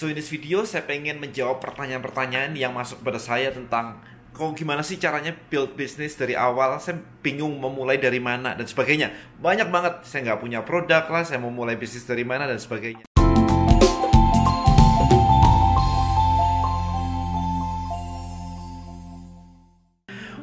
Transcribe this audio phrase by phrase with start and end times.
[0.00, 4.00] So in this video saya pengen menjawab pertanyaan-pertanyaan yang masuk pada saya tentang
[4.32, 6.80] kok gimana sih caranya build bisnis dari awal.
[6.80, 9.12] Saya bingung memulai dari mana dan sebagainya.
[9.44, 10.08] Banyak banget.
[10.08, 13.09] Saya nggak punya produk lah saya mau mulai bisnis dari mana dan sebagainya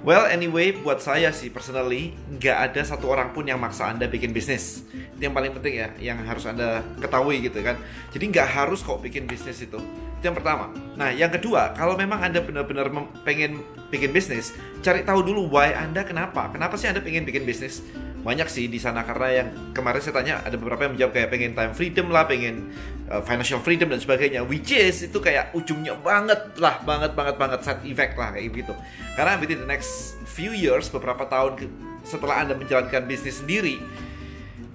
[0.06, 4.32] Well, anyway, buat saya sih personally nggak ada satu orang pun yang maksa anda bikin
[4.32, 4.86] bisnis.
[4.94, 7.78] Itu yang paling penting ya, yang harus anda ketahui gitu kan.
[8.14, 9.80] Jadi nggak harus kok bikin bisnis itu.
[10.18, 10.70] Itu yang pertama.
[10.98, 12.90] Nah, yang kedua, kalau memang anda benar-benar
[13.26, 14.54] pengen bikin bisnis,
[14.86, 16.50] cari tahu dulu why anda kenapa.
[16.54, 17.84] Kenapa sih anda pengen bikin bisnis?
[18.28, 21.52] banyak sih di sana karena yang kemarin saya tanya ada beberapa yang menjawab kayak pengen
[21.56, 22.76] time freedom lah, pengen
[23.12, 24.44] uh, financial freedom dan sebagainya.
[24.44, 28.74] Which is itu kayak ujungnya banget lah, banget banget banget side effect lah kayak gitu.
[29.16, 31.68] Karena within the next few years beberapa tahun
[32.08, 33.80] setelah anda menjalankan bisnis sendiri,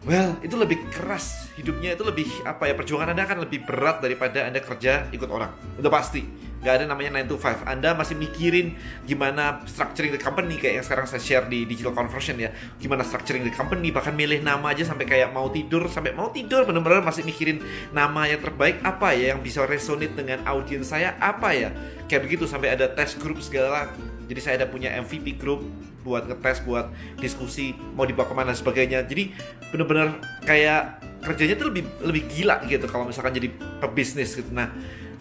[0.04, 4.48] well itu lebih keras hidupnya itu lebih apa ya perjuangan anda akan lebih berat daripada
[4.48, 5.52] anda kerja ikut orang.
[5.80, 10.54] Udah pasti nggak ada namanya 9 to 5 Anda masih mikirin gimana structuring the company
[10.62, 12.54] kayak yang sekarang saya share di digital conversion ya.
[12.78, 16.62] Gimana structuring the company bahkan milih nama aja sampai kayak mau tidur sampai mau tidur
[16.62, 17.58] benar-benar masih mikirin
[17.90, 21.74] nama yang terbaik apa ya yang bisa resonate dengan audiens saya apa ya.
[22.06, 23.90] Kayak begitu sampai ada test group segala.
[24.30, 25.66] Jadi saya ada punya MVP group
[26.06, 29.02] buat ngetes buat diskusi mau dibawa ke mana sebagainya.
[29.02, 29.34] Jadi
[29.74, 30.14] benar-benar
[30.46, 33.50] kayak kerjanya tuh lebih lebih gila gitu kalau misalkan jadi
[33.82, 34.50] pebisnis gitu.
[34.54, 34.70] Nah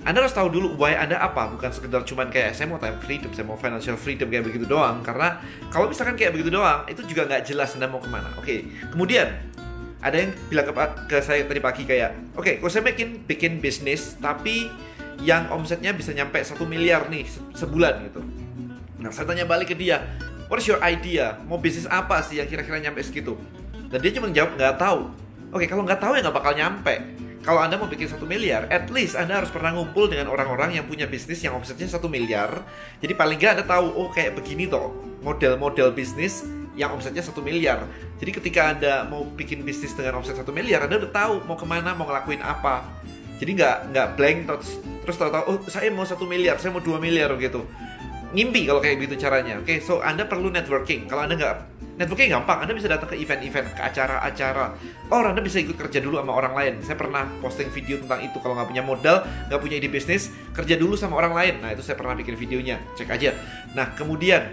[0.02, 3.30] anda harus tahu dulu why Anda apa, bukan sekedar cuman kayak saya mau time freedom,
[3.38, 5.06] saya mau financial freedom kayak begitu doang.
[5.06, 5.38] Karena
[5.70, 8.34] kalau misalkan kayak begitu doang, itu juga nggak jelas Anda mau ke mana.
[8.42, 8.60] Oke, okay.
[8.90, 9.30] kemudian
[10.02, 10.74] ada yang bilang ke,
[11.06, 14.74] ke saya tadi pagi kayak, oke, okay, kalau saya bikin bikin bisnis, tapi
[15.22, 18.26] yang omsetnya bisa nyampe satu miliar nih sebulan gitu.
[19.06, 20.02] Nah, saya tanya balik ke dia,
[20.50, 21.38] what's your idea?
[21.46, 23.38] Mau bisnis apa sih yang kira-kira nyampe segitu?
[23.94, 25.14] Dan dia cuma jawab nggak tahu.
[25.54, 28.70] Oke, okay, kalau nggak tahu ya nggak bakal nyampe kalau Anda mau bikin satu miliar,
[28.70, 32.61] at least Anda harus pernah ngumpul dengan orang-orang yang punya bisnis yang omsetnya satu miliar.
[33.02, 34.94] Jadi paling nggak Anda tahu, oh kayak begini toh
[35.25, 36.45] model-model bisnis
[36.78, 37.81] yang omsetnya satu miliar.
[38.22, 41.66] Jadi ketika Anda mau bikin bisnis dengan omset satu miliar, Anda udah tahu mau ke
[41.66, 42.85] mana, mau ngelakuin apa.
[43.41, 44.69] Jadi nggak nggak blank terus
[45.01, 47.66] terus tahu-tahu, oh saya mau satu miliar, saya mau dua miliar gitu.
[48.38, 49.57] Ngimpi kalau kayak gitu caranya.
[49.57, 51.09] Oke, okay, so Anda perlu networking.
[51.09, 51.56] Kalau Anda nggak
[52.00, 54.75] networking gampang Anda bisa datang ke event-event ke acara-acara.
[55.12, 56.74] Oh Anda bisa ikut kerja dulu sama orang lain.
[56.84, 60.75] Saya pernah posting video tentang itu kalau nggak punya modal nggak punya ide bisnis kerja
[60.80, 61.53] dulu sama orang lain.
[61.59, 62.80] Nah itu saya pernah bikin videonya.
[62.96, 63.35] Cek aja.
[63.75, 64.51] Nah kemudian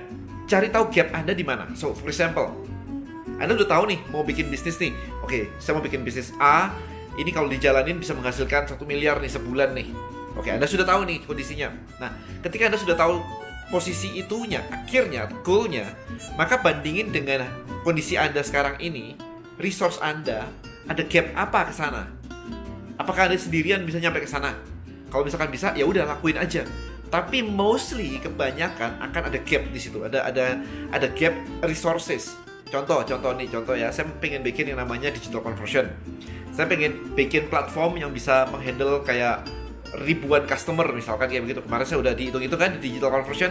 [0.49, 1.71] cari tahu gap Anda di mana.
[1.79, 2.55] So for example
[3.39, 4.95] Anda udah tahu nih mau bikin bisnis nih.
[5.23, 6.75] Oke saya mau bikin bisnis A.
[7.19, 9.91] Ini kalau dijalanin bisa menghasilkan satu miliar nih sebulan nih.
[10.39, 11.67] Oke, Anda sudah tahu nih kondisinya.
[11.99, 12.15] Nah,
[12.47, 13.19] ketika Anda sudah tahu
[13.69, 15.93] posisi itunya, akhirnya goalnya,
[16.41, 17.45] maka bandingin dengan
[17.85, 19.15] kondisi Anda sekarang ini,
[19.61, 20.49] resource Anda,
[20.89, 22.09] ada gap apa ke sana?
[22.97, 24.57] Apakah Anda sendirian bisa nyampe ke sana?
[25.09, 26.65] Kalau misalkan bisa, ya udah lakuin aja.
[27.09, 30.05] Tapi mostly kebanyakan akan ada gap di situ.
[30.05, 30.61] Ada ada
[30.93, 31.33] ada gap
[31.65, 32.37] resources.
[32.69, 33.89] Contoh, contoh nih, contoh ya.
[33.89, 35.89] Saya pengen bikin yang namanya digital conversion.
[36.53, 39.41] Saya pengen bikin platform yang bisa menghandle kayak
[39.97, 41.61] ribuan customer misalkan kayak begitu.
[41.65, 43.51] Kemarin saya udah dihitung itu kan di digital conversion.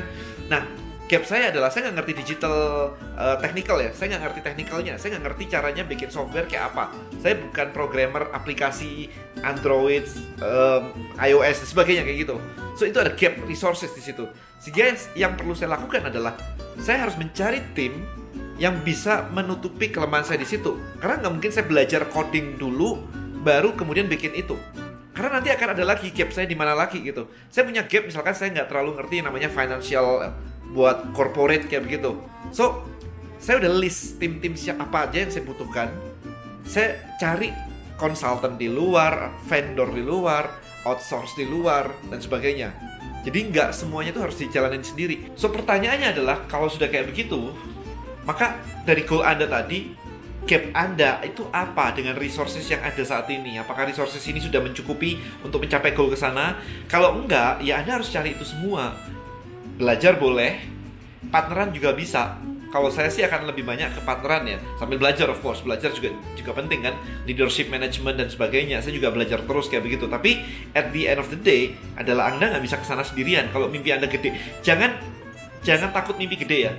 [0.52, 0.64] Nah
[1.08, 2.56] gap saya adalah saya nggak ngerti digital
[3.16, 3.90] uh, technical ya.
[3.96, 6.94] Saya nggak ngerti teknikalnya saya nggak ngerti caranya bikin software kayak apa.
[7.24, 9.10] Saya bukan programmer aplikasi
[9.42, 10.06] Android
[10.44, 12.36] um, iOS dan sebagainya kayak gitu.
[12.78, 14.28] So itu ada gap resources di situ.
[14.62, 16.38] Sehingga yang perlu saya lakukan adalah
[16.78, 18.06] saya harus mencari tim
[18.58, 20.78] yang bisa menutupi kelemahan saya di situ.
[21.02, 23.02] Karena nggak mungkin saya belajar coding dulu
[23.42, 24.58] baru kemudian bikin itu
[25.18, 27.26] karena nanti akan ada lagi gap saya di mana lagi gitu.
[27.50, 30.34] Saya punya gap misalkan saya nggak terlalu ngerti namanya financial eh,
[30.78, 32.22] buat corporate kayak begitu.
[32.54, 32.86] So,
[33.42, 35.90] saya udah list tim-tim siapa aja yang saya butuhkan.
[36.70, 37.50] Saya cari
[37.98, 40.54] konsultan di luar, vendor di luar,
[40.86, 42.70] outsource di luar, dan sebagainya.
[43.26, 45.34] Jadi nggak semuanya itu harus dijalanin sendiri.
[45.34, 47.58] So pertanyaannya adalah kalau sudah kayak begitu,
[48.22, 49.98] maka dari goal Anda tadi
[50.48, 53.60] gap Anda itu apa dengan resources yang ada saat ini?
[53.60, 56.56] Apakah resources ini sudah mencukupi untuk mencapai goal ke sana?
[56.88, 58.96] Kalau enggak, ya Anda harus cari itu semua.
[59.76, 60.64] Belajar boleh,
[61.30, 62.40] partneran juga bisa.
[62.68, 65.64] Kalau saya sih akan lebih banyak ke partneran ya, sambil belajar of course.
[65.64, 66.96] Belajar juga juga penting kan,
[67.28, 68.80] leadership management dan sebagainya.
[68.80, 70.08] Saya juga belajar terus kayak begitu.
[70.08, 70.44] Tapi
[70.76, 73.52] at the end of the day adalah Anda nggak bisa ke sana sendirian.
[73.52, 74.96] Kalau mimpi Anda gede, jangan
[75.64, 76.74] jangan takut mimpi gede ya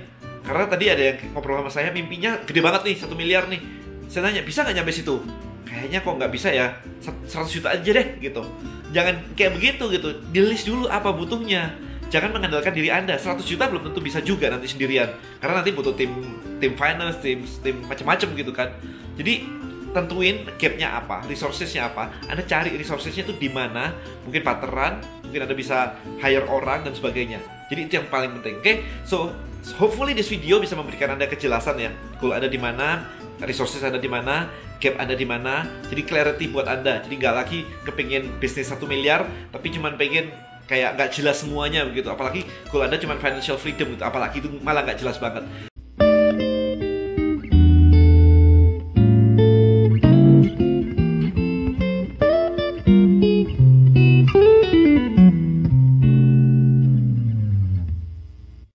[0.49, 3.61] karena tadi ada yang ngobrol sama saya mimpinya gede banget nih satu miliar nih.
[4.09, 5.21] Saya nanya bisa nggak nyampe situ?
[5.61, 6.73] Kayaknya kok nggak bisa ya
[7.05, 8.41] 100 juta aja deh gitu.
[8.89, 10.09] Jangan kayak begitu gitu.
[10.33, 11.77] Di dulu apa butuhnya.
[12.09, 13.13] Jangan mengandalkan diri anda.
[13.13, 15.13] 100 juta belum tentu bisa juga nanti sendirian.
[15.37, 16.09] Karena nanti butuh tim
[16.57, 18.73] tim finance tim tim macam-macam gitu kan.
[19.21, 19.45] Jadi
[19.93, 22.09] tentuin gapnya apa, resourcesnya apa.
[22.25, 23.93] Anda cari resourcesnya itu di mana,
[24.25, 27.37] mungkin partneran, mungkin Anda bisa hire orang dan sebagainya.
[27.69, 28.57] Jadi itu yang paling penting.
[28.57, 28.75] Oke, okay?
[29.05, 29.29] so
[29.77, 31.93] hopefully this video bisa memberikan Anda kejelasan ya.
[32.17, 33.05] Kalau Anda di mana,
[33.45, 34.49] resources Anda di mana,
[34.81, 35.69] gap Anda di mana.
[35.85, 37.05] Jadi clarity buat Anda.
[37.05, 40.33] Jadi nggak lagi kepingin bisnis satu miliar, tapi cuma pengen
[40.65, 42.09] kayak nggak jelas semuanya begitu.
[42.09, 42.41] Apalagi
[42.73, 45.45] kalau Anda cuma financial freedom gitu, apalagi itu malah nggak jelas banget.